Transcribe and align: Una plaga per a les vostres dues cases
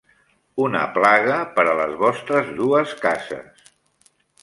Una 0.67 0.81
plaga 0.95 1.37
per 1.59 1.67
a 1.73 1.77
les 1.83 1.95
vostres 2.01 2.53
dues 2.63 2.99
cases 3.07 3.67